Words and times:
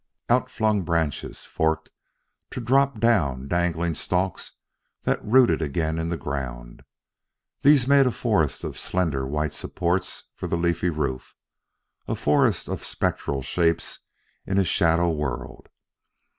Outflung 0.29 0.81
branches 0.81 1.45
forked 1.45 1.91
to 2.49 2.59
drop 2.59 2.99
down 2.99 3.47
dangling 3.47 3.93
stalks 3.93 4.53
that 5.03 5.23
rooted 5.23 5.61
again 5.61 5.99
in 5.99 6.09
the 6.09 6.17
ground; 6.17 6.83
these 7.61 7.85
made 7.87 8.07
a 8.07 8.11
forest 8.11 8.63
of 8.63 8.79
slender 8.79 9.27
white 9.27 9.53
supports 9.53 10.23
for 10.33 10.47
the 10.47 10.57
leafy 10.57 10.89
roof 10.89 11.35
a 12.07 12.15
forest 12.15 12.67
of 12.67 12.83
spectral 12.83 13.43
shapes 13.43 13.99
in 14.43 14.57
a 14.57 14.63
shadow 14.65 15.11
world. 15.11 15.69